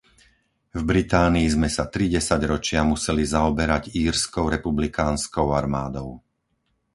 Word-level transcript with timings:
V 0.73 0.81
Británii 0.91 1.45
sme 1.55 1.69
sa 1.75 1.83
tri 1.93 2.05
desaťročia 2.15 2.81
museli 2.91 3.21
zaoberať 3.35 3.83
Írskou 4.03 4.45
republikánskou 4.55 5.47
armádou. 5.61 6.09